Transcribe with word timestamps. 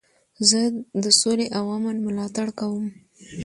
زه 0.49 0.59
د 1.03 1.05
سولي 1.19 1.47
او 1.57 1.63
امن 1.77 1.95
ملاتړ 2.07 2.47
کوم. 2.59 2.85